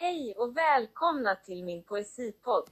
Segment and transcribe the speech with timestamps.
[0.00, 2.70] Hej och välkomna till min poesipodd.